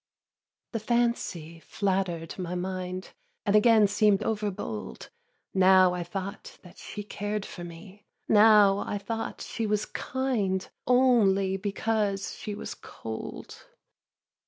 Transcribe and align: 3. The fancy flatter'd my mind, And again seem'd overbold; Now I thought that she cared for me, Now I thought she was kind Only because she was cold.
3. 0.71 0.79
The 0.79 0.79
fancy 0.83 1.59
flatter'd 1.59 2.39
my 2.39 2.55
mind, 2.55 3.11
And 3.45 3.55
again 3.55 3.85
seem'd 3.85 4.21
overbold; 4.23 5.09
Now 5.53 5.93
I 5.93 6.03
thought 6.03 6.57
that 6.63 6.79
she 6.79 7.03
cared 7.03 7.45
for 7.45 7.63
me, 7.63 8.07
Now 8.27 8.79
I 8.79 8.97
thought 8.97 9.41
she 9.41 9.67
was 9.67 9.85
kind 9.85 10.67
Only 10.87 11.55
because 11.55 12.33
she 12.33 12.55
was 12.55 12.73
cold. 12.73 13.67